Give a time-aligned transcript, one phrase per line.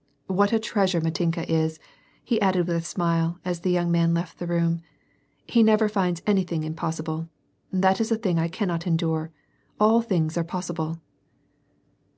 [0.26, 1.80] "What a treasure that Mitenka is!"
[2.22, 4.82] he added with a smile, as the young man left the room,"
[5.46, 7.30] He never finds anything impossible.
[7.72, 9.30] That is a thing I cannot endure.
[9.80, 11.00] All things are possible."